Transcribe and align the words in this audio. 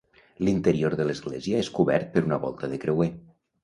L'interior 0.47 0.95
de 1.01 1.05
l'església 1.11 1.63
és 1.67 1.71
cobert 1.79 2.13
per 2.19 2.27
una 2.31 2.43
volta 2.49 2.75
de 2.75 2.85
creuer. 2.85 3.15